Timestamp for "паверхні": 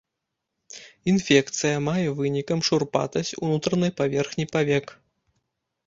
4.01-4.45